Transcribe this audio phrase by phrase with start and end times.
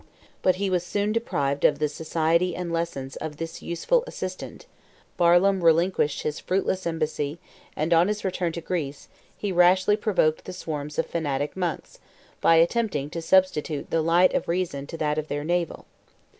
[0.41, 4.65] But he was soon deprived of the society and lessons of this useful assistant:
[5.15, 7.37] Barlaam relinquished his fruitless embassy;
[7.75, 11.99] and, on his return to Greece, he rashly provoked the swarms of fanatic monks,
[12.41, 15.85] by attempting to substitute the light of reason to that of their navel.